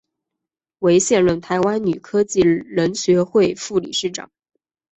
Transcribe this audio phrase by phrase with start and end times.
[0.79, 4.31] 为现任台湾女科技人学会副理事长。